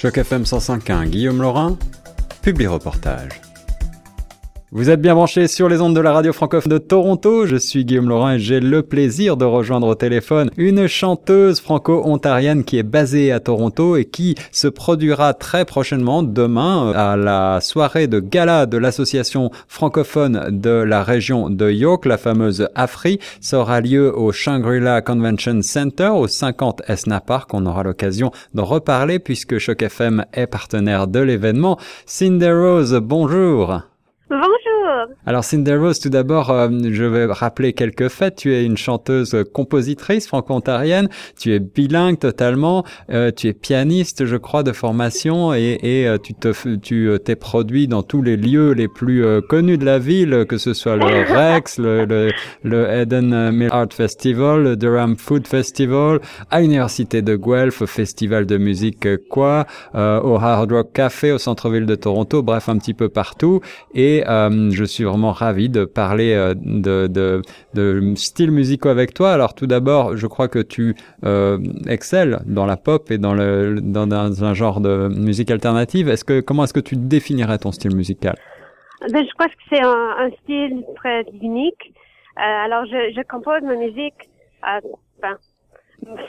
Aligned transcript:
Choc 0.00 0.16
FM 0.16 0.46
105.1, 0.46 1.10
Guillaume 1.10 1.42
Laurin, 1.42 1.76
publie 2.40 2.66
reportage. 2.66 3.49
Vous 4.72 4.88
êtes 4.88 5.00
bien 5.00 5.16
branchés 5.16 5.48
sur 5.48 5.68
les 5.68 5.80
ondes 5.80 5.96
de 5.96 6.00
la 6.00 6.12
radio 6.12 6.32
francophone 6.32 6.70
de 6.70 6.78
Toronto. 6.78 7.44
Je 7.44 7.56
suis 7.56 7.84
Guillaume 7.84 8.08
Laurent 8.08 8.30
et 8.30 8.38
j'ai 8.38 8.60
le 8.60 8.84
plaisir 8.84 9.36
de 9.36 9.44
rejoindre 9.44 9.88
au 9.88 9.96
téléphone 9.96 10.48
une 10.56 10.86
chanteuse 10.86 11.58
franco-ontarienne 11.58 12.62
qui 12.62 12.78
est 12.78 12.84
basée 12.84 13.32
à 13.32 13.40
Toronto 13.40 13.96
et 13.96 14.04
qui 14.04 14.36
se 14.52 14.68
produira 14.68 15.34
très 15.34 15.64
prochainement 15.64 16.22
demain 16.22 16.92
à 16.92 17.16
la 17.16 17.58
soirée 17.60 18.06
de 18.06 18.20
gala 18.20 18.66
de 18.66 18.78
l'association 18.78 19.50
francophone 19.66 20.60
de 20.60 20.70
la 20.70 21.02
région 21.02 21.50
de 21.50 21.68
York, 21.68 22.06
la 22.06 22.16
fameuse 22.16 22.68
AFRI. 22.76 23.18
Aura 23.52 23.80
lieu 23.80 24.16
au 24.16 24.30
Shangri-La 24.30 25.02
Convention 25.02 25.62
Center 25.62 26.10
au 26.14 26.28
50 26.28 26.82
Esna 26.86 27.18
Park. 27.18 27.52
On 27.54 27.66
aura 27.66 27.82
l'occasion 27.82 28.30
d'en 28.54 28.66
reparler 28.66 29.18
puisque 29.18 29.58
Choc 29.58 29.82
FM 29.82 30.26
est 30.32 30.46
partenaire 30.46 31.08
de 31.08 31.18
l'événement. 31.18 31.76
Cinder 32.06 32.52
Rose, 32.52 33.00
bonjour. 33.02 33.89
Revolution 34.30 34.69
Alors 35.26 35.44
Cinder 35.44 35.76
Rose, 35.76 36.00
tout 36.00 36.08
d'abord, 36.08 36.50
euh, 36.50 36.68
je 36.90 37.04
vais 37.04 37.26
rappeler 37.26 37.72
quelques 37.72 38.08
faits. 38.08 38.36
Tu 38.36 38.54
es 38.54 38.64
une 38.64 38.76
chanteuse 38.76 39.36
compositrice 39.52 40.26
franco-ontarienne. 40.26 41.08
Tu 41.38 41.52
es 41.52 41.58
bilingue 41.58 42.18
totalement. 42.18 42.84
Euh, 43.10 43.30
tu 43.34 43.48
es 43.48 43.52
pianiste, 43.52 44.24
je 44.24 44.36
crois, 44.36 44.62
de 44.62 44.72
formation 44.72 45.54
et, 45.54 45.78
et 45.82 46.08
euh, 46.08 46.18
tu 46.18 46.34
te 46.34 46.50
tu 46.76 47.10
t'es 47.24 47.36
produit 47.36 47.88
dans 47.88 48.02
tous 48.02 48.22
les 48.22 48.36
lieux 48.36 48.72
les 48.72 48.88
plus 48.88 49.24
connus 49.48 49.78
de 49.78 49.84
la 49.84 49.98
ville, 49.98 50.44
que 50.48 50.58
ce 50.58 50.74
soit 50.74 50.96
le 50.96 51.04
Rex, 51.04 51.78
le, 51.78 52.04
le, 52.04 52.30
le 52.64 52.90
Eden 52.90 53.50
Mill 53.50 53.68
Art 53.70 53.92
Festival, 53.92 54.62
le 54.62 54.76
Durham 54.76 55.16
Food 55.16 55.46
Festival, 55.46 56.20
à 56.50 56.60
l'université 56.60 57.22
de 57.22 57.36
Guelph, 57.36 57.82
au 57.82 57.86
festival 57.86 58.46
de 58.46 58.58
musique 58.58 59.08
quoi, 59.28 59.66
au 59.94 60.36
Hard 60.36 60.72
Rock 60.72 60.92
Café, 60.92 61.32
au 61.32 61.38
centre-ville 61.38 61.86
de 61.86 61.94
Toronto, 61.94 62.42
bref, 62.42 62.68
un 62.68 62.78
petit 62.78 62.94
peu 62.94 63.08
partout. 63.08 63.60
Et 63.94 64.24
euh, 64.28 64.70
je 64.70 64.84
suis 64.90 65.04
vraiment 65.04 65.32
ravi 65.32 65.68
de 65.68 65.84
parler 65.84 66.34
euh, 66.34 66.54
de, 66.56 67.06
de, 67.06 67.42
de 67.74 68.14
styles 68.16 68.50
musicaux 68.50 68.88
avec 68.88 69.14
toi. 69.14 69.32
Alors 69.32 69.54
tout 69.54 69.66
d'abord, 69.66 70.16
je 70.16 70.26
crois 70.26 70.48
que 70.48 70.58
tu 70.58 70.94
euh, 71.24 71.58
excelles 71.86 72.40
dans 72.46 72.66
la 72.66 72.76
pop 72.76 73.10
et 73.10 73.18
dans, 73.18 73.34
le, 73.34 73.80
dans, 73.80 74.10
un 74.44 74.54
genre 74.54 74.80
de 74.80 75.08
musique 75.08 75.50
alternative. 75.50 76.08
Est-ce 76.08 76.24
que 76.24 76.40
comment 76.40 76.64
est-ce 76.64 76.74
que 76.74 76.80
tu 76.80 76.96
définirais 76.96 77.58
ton 77.58 77.72
style 77.72 77.96
musical? 77.96 78.36
Ben, 79.12 79.24
Je 79.26 79.32
crois 79.34 79.48
que 79.48 79.54
c'est 79.70 79.82
un, 79.82 80.14
un, 80.18 80.30
style 80.42 80.84
très 80.96 81.24
unique. 81.40 81.94
Euh, 82.38 82.42
alors 82.42 82.84
je, 82.86 83.12
je 83.16 83.22
compose 83.28 83.62
ma 83.62 83.76
musique 83.76 84.28
ben, 85.22 85.36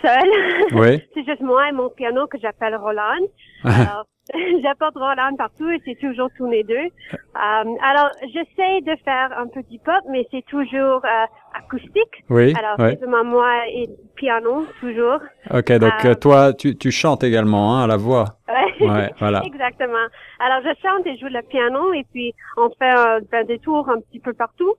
seule. 0.02 0.32
Oui. 0.74 1.02
c'est 1.14 1.26
juste 1.26 1.42
moi 1.42 1.70
et 1.70 1.72
mon 1.72 1.90
piano 1.90 2.28
que 2.28 2.38
j'appelle 2.40 2.76
Roland. 2.76 3.26
Alors, 3.64 4.06
J'apporte 4.64 4.96
Roland 4.96 5.36
partout 5.36 5.70
et 5.70 5.82
c'est 5.84 6.00
toujours 6.00 6.30
tous 6.38 6.50
les 6.50 6.64
deux. 6.64 6.76
Euh, 6.76 7.18
alors, 7.36 8.12
j'essaie 8.22 8.82
de 8.82 8.96
faire 9.04 9.30
un 9.38 9.48
petit 9.48 9.80
pop, 9.80 10.04
mais 10.10 10.28
c'est 10.32 10.46
toujours 10.46 11.04
euh, 11.04 11.26
acoustique. 11.58 12.24
Oui. 12.30 12.54
Alors, 12.58 12.78
c'est 12.78 13.06
moi 13.08 13.68
et 13.68 13.90
piano, 14.16 14.66
toujours. 14.80 15.20
Ok, 15.52 15.72
donc 15.74 16.06
euh, 16.06 16.14
toi, 16.14 16.54
tu, 16.54 16.78
tu 16.78 16.92
chantes 16.92 17.24
également 17.24 17.76
hein, 17.76 17.84
à 17.84 17.88
la 17.88 17.98
voix. 17.98 18.26
Ouais. 18.48 18.88
ouais 18.88 19.14
voilà. 19.20 19.42
Exactement. 19.46 20.08
Alors, 20.40 20.62
je 20.64 20.88
chante 20.88 21.08
et 21.08 21.18
joue 21.18 21.28
le 21.28 21.42
piano 21.42 21.94
et 21.94 22.06
puis 22.12 22.34
on 22.58 22.70
fait 22.70 23.22
ben, 23.32 23.46
des 23.46 23.60
tours 23.60 23.90
un 23.90 24.00
petit 24.02 24.20
peu 24.20 24.34
partout. 24.34 24.76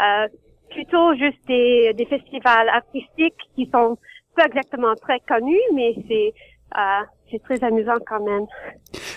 Euh, 0.00 0.28
plutôt 0.70 1.14
juste 1.14 1.38
des, 1.46 1.92
des 1.94 2.06
festivals 2.06 2.68
artistiques 2.68 3.38
qui 3.54 3.68
sont 3.72 3.98
pas 4.36 4.46
exactement 4.46 4.94
très 4.94 5.20
connus, 5.20 5.60
mais 5.74 5.94
c'est 6.08 6.32
euh, 6.76 7.04
c'est 7.30 7.42
très 7.42 7.62
amusant 7.64 7.96
quand 8.06 8.22
même. 8.24 8.46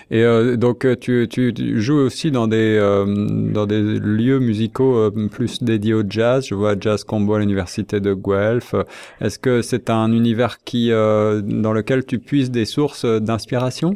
Et 0.09 0.23
euh, 0.23 0.55
donc 0.55 0.85
euh, 0.85 0.95
tu, 0.95 1.27
tu, 1.29 1.53
tu, 1.53 1.81
joues 1.81 1.97
aussi 1.97 2.31
dans 2.31 2.47
des 2.47 2.77
euh, 2.77 3.05
dans 3.07 3.65
des 3.65 3.81
lieux 3.81 4.39
musicaux 4.39 4.97
euh, 4.97 5.29
plus 5.31 5.63
dédiés 5.63 5.93
au 5.93 6.03
jazz. 6.07 6.47
Je 6.47 6.55
vois 6.55 6.75
Jazz 6.79 7.03
Combo 7.03 7.35
à 7.35 7.39
l'université 7.39 7.99
de 7.99 8.13
Guelph. 8.13 8.75
Est-ce 9.21 9.39
que 9.39 9.61
c'est 9.61 9.89
un 9.89 10.11
univers 10.11 10.57
qui 10.59 10.91
euh, 10.91 11.41
dans 11.41 11.73
lequel 11.73 12.05
tu 12.05 12.19
puisses 12.19 12.51
des 12.51 12.65
sources 12.65 13.05
d'inspiration? 13.05 13.95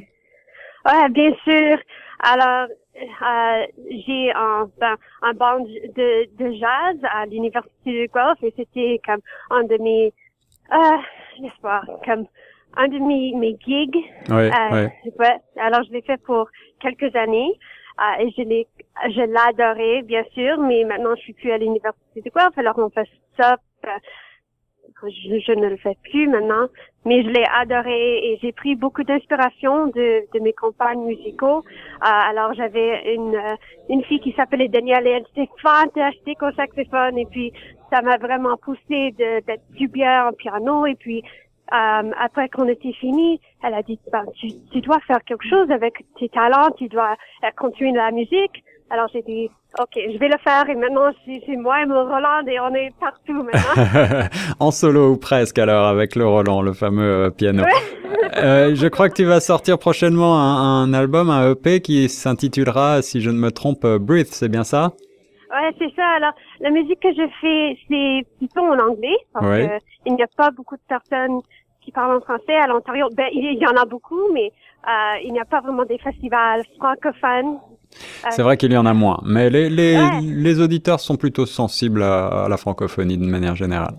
Ouais, 0.85 1.09
bien 1.11 1.33
sûr. 1.43 1.77
Alors 2.19 2.67
j'ai 4.05 4.31
un 4.35 4.69
ben, 4.79 4.95
un 5.21 5.33
band 5.33 5.59
de, 5.59 6.25
de 6.37 6.51
jazz 6.53 6.97
à 7.03 7.25
l'université 7.25 7.73
de 7.85 8.11
Guelph 8.13 8.43
et 8.43 8.53
c'était 8.57 8.99
comme 9.05 9.21
un 9.51 9.63
de 9.63 9.77
mes 9.81 10.13
euh, 10.73 11.47
pas 11.61 11.81
comme 12.05 12.25
un 12.77 12.87
de 12.87 12.99
mes, 12.99 13.33
mes 13.35 13.57
gigs. 13.65 13.95
Ouais, 14.29 14.51
euh, 14.51 14.87
ouais. 15.19 15.37
Alors, 15.57 15.83
je 15.83 15.91
l'ai 15.91 16.01
fait 16.01 16.21
pour 16.23 16.49
quelques 16.79 17.15
années. 17.15 17.51
Euh, 17.99 18.23
et 18.23 18.31
je 18.31 18.43
l'ai, 18.43 18.67
je 19.09 19.21
l'ai 19.21 19.43
adoré, 19.49 20.03
bien 20.03 20.23
sûr, 20.33 20.57
mais 20.57 20.85
maintenant, 20.85 21.15
je 21.15 21.21
suis 21.21 21.33
plus 21.33 21.51
à 21.51 21.57
l'université 21.57 22.21
de 22.21 22.29
Guelph, 22.29 22.57
alors 22.57 22.77
on 22.77 22.89
fait 22.89 23.07
ça. 23.37 23.57
Euh, 23.85 23.89
je, 25.03 25.39
je, 25.39 25.51
ne 25.53 25.67
le 25.67 25.77
fais 25.77 25.97
plus 26.03 26.27
maintenant, 26.27 26.67
mais 27.05 27.23
je 27.23 27.29
l'ai 27.29 27.45
adoré 27.57 28.17
et 28.17 28.39
j'ai 28.41 28.51
pris 28.51 28.75
beaucoup 28.75 29.03
d'inspiration 29.03 29.87
de, 29.87 30.23
de 30.33 30.39
mes 30.41 30.53
compagnes 30.53 31.03
musicaux. 31.05 31.59
Euh, 31.59 32.01
alors 32.01 32.53
j'avais 32.53 33.15
une 33.15 33.35
euh, 33.35 33.55
une 33.89 34.03
fille 34.03 34.19
qui 34.19 34.33
s'appelait 34.33 34.67
Danielle 34.67 35.07
et 35.07 35.11
elle 35.11 35.25
était 35.31 35.49
fantastique 35.61 36.41
au 36.43 36.51
saxophone 36.51 37.17
et 37.17 37.25
puis 37.25 37.53
ça 37.91 38.01
m'a 38.01 38.17
vraiment 38.17 38.57
poussé 38.57 39.11
d'être 39.17 39.63
plus 39.73 39.87
bien 39.87 40.27
en 40.27 40.33
piano 40.33 40.85
et 40.85 40.95
puis 40.95 41.23
euh, 41.71 42.11
après 42.19 42.49
qu'on 42.49 42.67
était 42.67 42.93
fini, 42.93 43.39
elle 43.63 43.73
a 43.73 43.83
dit, 43.83 43.99
ben, 44.11 44.25
tu, 44.35 44.47
tu, 44.71 44.81
dois 44.81 44.99
faire 45.07 45.23
quelque 45.23 45.47
chose 45.47 45.69
avec 45.69 46.05
tes 46.19 46.29
talents, 46.29 46.71
tu 46.77 46.87
dois 46.87 47.15
euh, 47.43 47.47
continuer 47.55 47.91
la 47.93 48.11
musique. 48.11 48.63
Alors 48.89 49.07
j'ai 49.13 49.21
dit, 49.21 49.49
ok, 49.79 49.91
je 49.95 50.17
vais 50.17 50.29
le 50.29 50.37
faire 50.43 50.67
et 50.67 50.75
maintenant 50.75 51.11
c'est 51.25 51.55
moi 51.57 51.83
et 51.83 51.85
mon 51.85 52.05
Roland 52.05 52.43
et 52.47 52.59
on 52.59 52.73
est 52.73 52.91
partout 52.99 53.43
maintenant. 53.43 54.27
en 54.59 54.71
solo 54.71 55.11
ou 55.11 55.17
presque 55.17 55.59
alors 55.59 55.85
avec 55.85 56.15
le 56.15 56.25
Roland, 56.25 56.63
le 56.63 56.73
fameux 56.73 57.25
euh, 57.25 57.29
piano. 57.29 57.63
euh, 58.37 58.73
je 58.73 58.87
crois 58.87 59.09
que 59.09 59.13
tu 59.13 59.25
vas 59.25 59.39
sortir 59.39 59.77
prochainement 59.77 60.39
un, 60.39 60.83
un 60.83 60.93
album, 60.93 61.29
un 61.29 61.51
EP 61.51 61.81
qui 61.81 62.09
s'intitulera, 62.09 63.03
si 63.03 63.21
je 63.21 63.29
ne 63.29 63.37
me 63.37 63.51
trompe, 63.51 63.85
Breathe, 63.85 64.29
c'est 64.31 64.49
bien 64.49 64.63
ça? 64.63 64.93
Ouais, 65.51 65.73
c'est 65.79 65.93
ça. 65.95 66.05
Alors, 66.17 66.33
la 66.59 66.69
musique 66.69 66.99
que 66.99 67.13
je 67.13 67.27
fais, 67.41 67.77
c'est 67.87 68.37
plutôt 68.37 68.61
en 68.61 68.79
anglais, 68.79 69.17
parce 69.33 69.45
ouais. 69.45 69.79
il 70.05 70.13
n'y 70.13 70.23
a 70.23 70.27
pas 70.27 70.51
beaucoup 70.51 70.75
de 70.75 70.81
personnes 70.87 71.41
qui 71.81 71.91
parlent 71.91 72.17
en 72.17 72.21
français 72.21 72.55
à 72.55 72.67
l'Ontario. 72.67 73.07
Ben, 73.15 73.27
il 73.33 73.57
y 73.57 73.65
en 73.65 73.75
a 73.75 73.85
beaucoup, 73.85 74.31
mais 74.33 74.51
euh, 74.87 75.19
il 75.23 75.33
n'y 75.33 75.39
a 75.39 75.45
pas 75.45 75.61
vraiment 75.61 75.85
des 75.85 75.97
festivals 75.97 76.63
francophones. 76.77 77.57
Euh, 77.57 78.27
c'est 78.29 78.43
vrai 78.43 78.57
qu'il 78.57 78.71
y 78.71 78.77
en 78.77 78.85
a 78.85 78.93
moins, 78.93 79.19
mais 79.25 79.49
les, 79.49 79.69
les, 79.69 79.97
ouais. 79.97 80.21
les 80.21 80.61
auditeurs 80.61 80.99
sont 80.99 81.15
plutôt 81.15 81.47
sensibles 81.47 82.03
à, 82.03 82.45
à, 82.45 82.49
la 82.49 82.57
francophonie 82.57 83.17
de 83.17 83.25
manière 83.25 83.55
générale. 83.55 83.95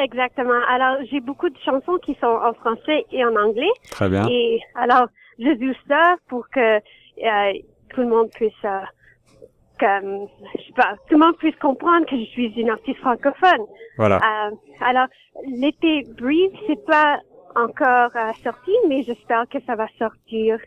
Exactement. 0.00 0.60
Alors, 0.70 0.96
j'ai 1.10 1.20
beaucoup 1.20 1.50
de 1.50 1.58
chansons 1.64 1.98
qui 2.04 2.16
sont 2.20 2.26
en 2.26 2.54
français 2.54 3.04
et 3.12 3.24
en 3.24 3.34
anglais. 3.36 3.70
Très 3.90 4.08
bien. 4.08 4.26
Et 4.30 4.60
alors, 4.74 5.08
je 5.38 5.50
joue 5.60 5.74
ça 5.88 6.16
pour 6.28 6.48
que 6.50 6.76
euh, 6.76 7.52
tout 7.90 8.00
le 8.00 8.08
monde 8.08 8.30
puisse 8.30 8.52
euh, 8.64 8.80
que, 9.78 10.28
je 10.58 10.66
sais 10.66 10.72
pas, 10.76 10.94
tout 11.08 11.14
le 11.14 11.18
monde 11.18 11.36
puisse 11.36 11.56
comprendre 11.56 12.06
que 12.06 12.16
je 12.16 12.24
suis 12.26 12.48
une 12.56 12.70
artiste 12.70 12.98
francophone. 12.98 13.66
Voilà. 13.96 14.16
Euh, 14.16 14.50
alors, 14.80 15.06
l'été 15.46 16.04
Breathe, 16.18 16.52
c'est 16.66 16.84
pas 16.84 17.18
encore 17.58 18.10
euh, 18.14 18.32
sorti, 18.42 18.70
mais 18.88 19.02
j'espère 19.02 19.44
que 19.48 19.58
ça 19.66 19.74
va 19.74 19.86
sortir 19.98 20.58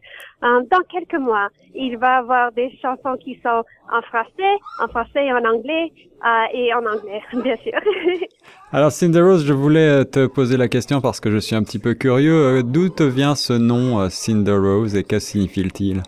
euh, 0.43 0.61
dans 0.69 0.81
quelques 0.91 1.19
mois. 1.19 1.47
Il 1.73 1.97
va 1.97 2.15
y 2.15 2.19
avoir 2.19 2.51
des 2.51 2.71
chansons 2.81 3.17
qui 3.19 3.39
sont 3.43 3.63
en 3.91 4.01
français, 4.01 4.55
en 4.79 4.87
français 4.87 5.25
et 5.25 5.33
en 5.33 5.43
anglais, 5.45 5.91
euh, 6.25 6.45
et 6.53 6.73
en 6.73 6.85
anglais, 6.85 7.21
bien 7.43 7.55
sûr. 7.57 7.79
Alors, 8.71 8.91
Cinder 8.91 9.21
Rose, 9.21 9.45
je 9.45 9.53
voulais 9.53 10.05
te 10.05 10.27
poser 10.27 10.57
la 10.57 10.67
question 10.67 11.01
parce 11.01 11.19
que 11.19 11.29
je 11.31 11.37
suis 11.37 11.55
un 11.55 11.63
petit 11.63 11.79
peu 11.79 11.93
curieux. 11.93 12.63
D'où 12.63 12.89
te 12.89 13.03
vient 13.03 13.35
ce 13.35 13.53
nom 13.53 14.09
Cinder 14.09 14.57
Rose 14.57 14.95
et 14.95 15.03
que 15.03 15.19
signifie-t-il? 15.19 16.01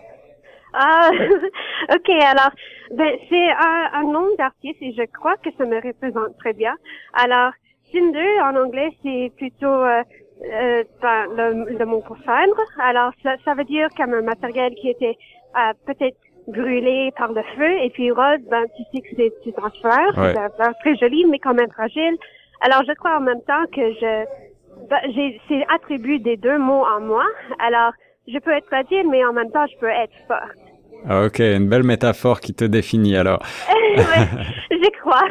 Ah, 0.74 1.10
ok, 1.94 2.10
alors, 2.10 2.50
c'est 3.28 3.50
un, 3.50 3.90
un 3.94 4.04
nom 4.04 4.26
d'artiste 4.38 4.80
et 4.80 4.92
je 4.92 5.04
crois 5.18 5.36
que 5.36 5.50
ça 5.56 5.64
me 5.64 5.76
représente 5.76 6.36
très 6.38 6.52
bien. 6.52 6.74
Alors, 7.14 7.52
Cinder, 7.90 8.40
en 8.42 8.56
anglais, 8.56 8.90
c'est 9.02 9.32
plutôt 9.36 9.66
euh, 9.66 10.02
euh, 10.44 10.84
ben, 11.00 11.26
le, 11.36 11.78
le 11.78 11.86
mot 11.86 12.00
pour 12.00 12.16
cendre. 12.18 12.60
Alors, 12.80 13.12
ça, 13.22 13.36
ça 13.44 13.54
veut 13.54 13.64
dire 13.64 13.88
comme 13.96 14.12
un 14.14 14.22
matériel 14.22 14.74
qui 14.74 14.90
était 14.90 15.16
euh, 15.56 15.72
peut-être 15.86 16.18
brûlé 16.48 17.12
par 17.16 17.32
le 17.32 17.42
feu. 17.56 17.72
Et 17.82 17.90
puis 17.90 18.10
rose, 18.10 18.42
ben, 18.50 18.64
tu 18.76 18.82
sais 18.92 19.00
que 19.00 19.16
c'est 19.16 19.32
du 19.44 19.52
transfert. 19.52 20.12
Ouais. 20.16 20.34
C'est 20.34 20.78
très 20.80 20.96
joli, 20.96 21.24
mais 21.26 21.38
quand 21.38 21.54
même 21.54 21.70
fragile. 21.70 22.16
Alors, 22.60 22.82
je 22.86 22.92
crois 22.94 23.16
en 23.16 23.20
même 23.20 23.42
temps 23.42 23.64
que 23.72 23.92
je... 24.00 24.24
Ben, 24.90 25.00
j'ai 25.14 25.40
c'est 25.48 25.64
attribut 25.72 26.18
des 26.18 26.36
deux 26.36 26.58
mots 26.58 26.84
en 26.84 27.00
moi. 27.00 27.24
Alors, 27.58 27.92
je 28.26 28.38
peux 28.38 28.50
être 28.50 28.66
fragile, 28.66 29.08
mais 29.08 29.24
en 29.24 29.32
même 29.32 29.50
temps, 29.52 29.66
je 29.66 29.78
peux 29.78 29.88
être 29.88 30.12
forte. 30.26 30.63
Ah, 31.06 31.24
ok, 31.24 31.38
une 31.40 31.68
belle 31.68 31.82
métaphore 31.82 32.40
qui 32.40 32.54
te 32.54 32.64
définit 32.64 33.16
alors. 33.16 33.42
je 34.70 35.00
crois. 35.00 35.22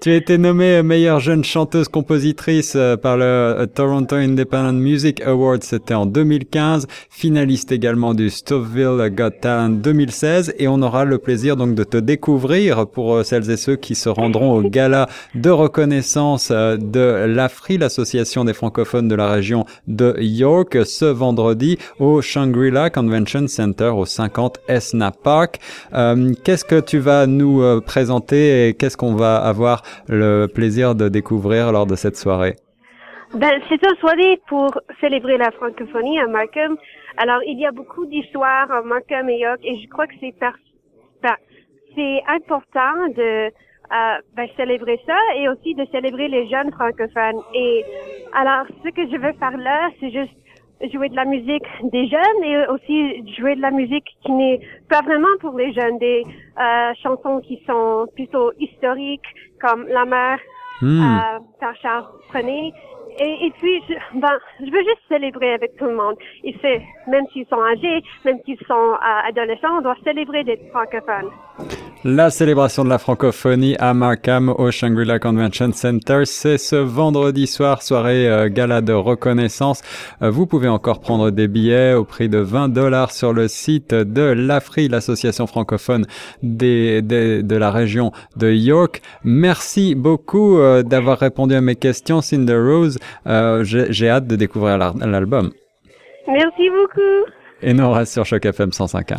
tu 0.00 0.10
as 0.10 0.16
été 0.16 0.38
nommée 0.38 0.82
meilleure 0.82 1.20
jeune 1.20 1.44
chanteuse-compositrice 1.44 2.74
euh, 2.76 2.96
par 2.96 3.16
le 3.16 3.24
euh, 3.24 3.66
Toronto 3.66 4.16
Independent 4.16 4.80
Music 4.80 5.20
Awards, 5.22 5.62
c'était 5.62 5.94
en 5.94 6.06
2015, 6.06 6.86
finaliste 7.10 7.72
également 7.72 8.14
du 8.14 8.30
Stoveville 8.30 9.10
Got 9.14 9.30
Talent 9.42 9.70
2016, 9.70 10.54
et 10.58 10.68
on 10.68 10.80
aura 10.82 11.04
le 11.04 11.18
plaisir 11.18 11.56
donc 11.56 11.74
de 11.74 11.84
te 11.84 11.96
découvrir 11.96 12.86
pour 12.86 13.14
euh, 13.14 13.22
celles 13.22 13.50
et 13.50 13.56
ceux 13.56 13.76
qui 13.76 13.94
se 13.94 14.08
rendront 14.08 14.52
au 14.52 14.62
gala 14.62 15.08
de 15.34 15.50
reconnaissance 15.50 16.50
de 16.50 17.26
l'AFRI, 17.26 17.78
l'association 17.78 18.44
des 18.44 18.54
francophones 18.54 19.08
de 19.08 19.14
la 19.14 19.28
région 19.30 19.66
de 19.86 20.16
York, 20.20 20.78
ce 20.86 21.04
vendredi 21.04 21.78
au 21.98 22.22
Shangri-La 22.22 22.90
Convention 22.90 23.46
Center 23.48 23.92
au 23.94 24.06
50 24.06 24.60
Esna 24.68 25.10
Park. 25.10 25.58
Qu'est-ce 26.44 26.64
que 26.64 26.80
tu 26.80 26.98
vas 26.98 27.26
nous 27.26 27.80
et 27.98 28.76
qu'est-ce 28.78 28.96
qu'on 28.96 29.14
va 29.14 29.36
avoir 29.36 29.82
le 30.08 30.46
plaisir 30.46 30.94
de 30.94 31.08
découvrir 31.08 31.72
lors 31.72 31.86
de 31.86 31.96
cette 31.96 32.16
soirée 32.16 32.56
ben, 33.34 33.52
c'est 33.68 33.80
une 33.86 33.96
soirée 34.00 34.40
pour 34.48 34.76
célébrer 35.00 35.38
la 35.38 35.52
francophonie 35.52 36.18
à 36.18 36.26
Markham. 36.26 36.76
Alors, 37.16 37.40
il 37.46 37.60
y 37.60 37.66
a 37.66 37.70
beaucoup 37.70 38.04
d'histoires 38.06 38.68
à 38.72 38.82
Markham 38.82 39.28
et 39.28 39.38
York 39.38 39.60
et 39.62 39.78
je 39.80 39.88
crois 39.88 40.08
que 40.08 40.14
c'est 40.18 40.34
c'est 41.94 42.22
important 42.28 43.08
de 43.16 43.46
euh, 43.92 44.18
ben, 44.36 44.48
célébrer 44.56 45.00
ça 45.06 45.16
et 45.36 45.48
aussi 45.48 45.74
de 45.74 45.84
célébrer 45.92 46.28
les 46.28 46.48
jeunes 46.48 46.70
francophones. 46.72 47.42
Et 47.54 47.84
alors, 48.32 48.66
ce 48.84 48.90
que 48.90 49.02
je 49.10 49.16
veux 49.16 49.32
faire 49.32 49.56
là, 49.56 49.90
c'est 49.98 50.10
juste 50.10 50.32
jouer 50.92 51.08
de 51.08 51.16
la 51.16 51.24
musique 51.24 51.64
des 51.92 52.08
jeunes 52.08 52.44
et 52.44 52.66
aussi 52.68 53.24
jouer 53.36 53.56
de 53.56 53.60
la 53.60 53.70
musique 53.70 54.06
qui 54.24 54.32
n'est 54.32 54.60
pas 54.88 55.02
vraiment 55.02 55.36
pour 55.40 55.56
les 55.58 55.72
jeunes, 55.72 55.98
des 55.98 56.24
euh, 56.58 56.92
chansons 57.02 57.40
qui 57.40 57.62
sont 57.66 58.06
plutôt 58.14 58.52
historiques 58.58 59.28
comme 59.60 59.86
La 59.88 60.04
mer 60.04 60.38
hmm. 60.80 61.02
euh, 61.02 61.38
par 61.60 61.76
Charles 61.76 62.06
Trenet 62.28 62.72
et, 63.18 63.46
et 63.46 63.50
puis, 63.58 63.82
je, 63.88 64.18
ben, 64.18 64.38
je 64.60 64.70
veux 64.70 64.82
juste 64.82 65.02
célébrer 65.08 65.54
avec 65.54 65.76
tout 65.76 65.84
le 65.84 65.94
monde. 65.96 66.16
Et 66.44 66.54
c'est, 66.62 66.80
même 67.06 67.26
s'ils 67.32 67.46
sont 67.46 67.62
âgés, 67.62 68.02
même 68.24 68.38
s'ils 68.44 68.58
sont 68.66 68.94
euh, 68.94 69.28
adolescents, 69.28 69.78
on 69.78 69.80
doit 69.82 69.96
célébrer 70.04 70.44
d'être 70.44 70.66
francophones. 70.70 71.30
La 72.02 72.30
célébration 72.30 72.82
de 72.82 72.88
la 72.88 72.96
francophonie 72.96 73.76
à 73.78 73.92
Markham 73.92 74.48
au 74.48 74.70
Shangri-La 74.70 75.18
Convention 75.18 75.70
Center, 75.72 76.22
c'est 76.24 76.56
ce 76.56 76.76
vendredi 76.76 77.46
soir, 77.46 77.82
soirée 77.82 78.26
euh, 78.26 78.48
gala 78.48 78.80
de 78.80 78.94
reconnaissance. 78.94 79.82
Euh, 80.22 80.30
vous 80.30 80.46
pouvez 80.46 80.68
encore 80.68 81.00
prendre 81.00 81.30
des 81.30 81.46
billets 81.46 81.92
au 81.92 82.04
prix 82.04 82.30
de 82.30 82.38
20 82.38 82.70
dollars 82.70 83.10
sur 83.10 83.34
le 83.34 83.48
site 83.48 83.92
de 83.92 84.22
l'AFRI, 84.22 84.88
l'association 84.88 85.46
francophone 85.46 86.06
des, 86.42 87.02
des, 87.02 87.42
de 87.42 87.56
la 87.56 87.70
région 87.70 88.12
de 88.34 88.50
York. 88.50 89.02
Merci 89.22 89.94
beaucoup 89.94 90.58
d'avoir 90.82 91.18
répondu 91.18 91.54
à 91.54 91.60
mes 91.60 91.76
questions, 91.76 92.22
Cinder 92.22 92.56
Rose. 92.56 92.98
Euh, 93.26 93.62
j'ai 93.62 94.08
hâte 94.08 94.26
de 94.26 94.36
découvrir 94.36 94.78
l'album. 94.78 95.50
Merci 96.26 96.70
beaucoup. 96.70 97.30
Et 97.60 97.74
nous 97.74 97.84
on 97.84 97.92
reste 97.92 98.14
sur 98.14 98.24
Choc 98.24 98.46
FM 98.46 98.70
105.1. 98.70 99.18